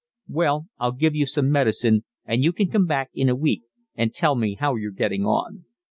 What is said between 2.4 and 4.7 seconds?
you can come back in a week and tell me